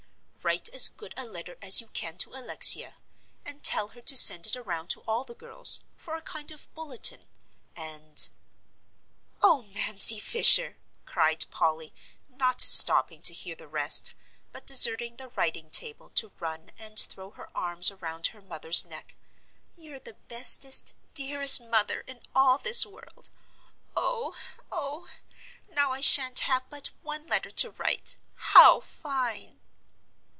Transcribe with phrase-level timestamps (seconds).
[0.43, 2.95] Write as good a letter as you can to Alexia,
[3.45, 6.65] and tell her to send it around to all the girls, for a kind of
[6.65, 7.25] a bulletin,
[7.75, 8.29] and"
[9.43, 10.75] "Oh, Mamsie Fisher,"
[11.05, 11.93] cried Polly,
[12.27, 14.13] not stopping to hear the rest,
[14.51, 19.15] but deserting the writing table to run and throw her arms around her mother's neck,
[19.77, 23.29] "you're the bestest, dearest mother in all this world
[23.95, 24.35] oh
[24.71, 25.07] oh!
[25.69, 28.17] Now I sha'n't have but one letter to write!
[28.33, 29.59] How fine!"